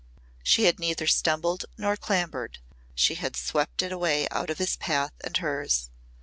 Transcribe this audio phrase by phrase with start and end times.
[0.41, 2.57] She had neither stumbled nor clambered,
[2.95, 5.91] she had swept it away out of his path and hers.